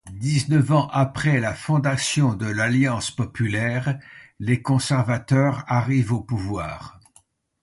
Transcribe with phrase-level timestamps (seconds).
[0.19, 3.99] Dix-neuf ans après la fondation de l'Alliance populaire,
[4.39, 6.99] les conservateurs arrivent au pouvoir.